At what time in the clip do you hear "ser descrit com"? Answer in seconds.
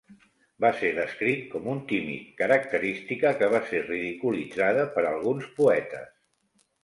0.77-1.67